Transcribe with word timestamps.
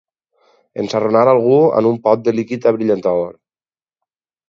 Ensarronar 0.83 1.27
algú 1.35 1.59
amb 1.81 1.91
un 1.91 2.01
pot 2.09 2.27
de 2.31 2.37
líquid 2.41 2.69
abrillantador. 2.75 3.33